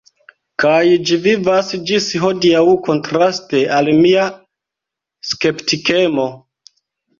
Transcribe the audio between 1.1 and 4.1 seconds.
vivas ĝis hodiaŭ, kontraste al